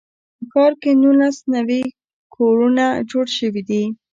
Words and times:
په 0.39 0.45
ښار 0.51 0.73
کې 0.81 0.91
نولس 1.03 1.37
نوي 1.55 1.83
کورونه 2.35 2.85
جوړ 3.11 3.25
شوي 3.37 3.61
دي. 3.69 3.83